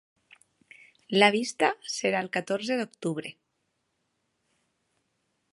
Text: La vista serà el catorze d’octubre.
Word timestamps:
La 1.17 1.27
vista 1.35 1.69
serà 1.97 2.23
el 2.25 2.31
catorze 2.39 2.79
d’octubre. 2.81 3.35